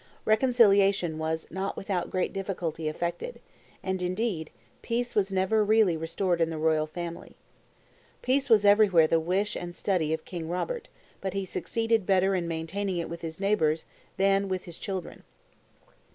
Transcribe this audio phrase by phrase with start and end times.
[0.25, 3.39] Reconciliation was not without great difficulty effected;
[3.83, 4.49] and, indeed,
[4.81, 7.35] peace was never really restored in the royal family.
[8.23, 10.87] Peace was everywhere the wish and study of King Robert;
[11.21, 13.85] but he succeeded better in maintaining it with his neighbors
[14.17, 15.21] than with his children.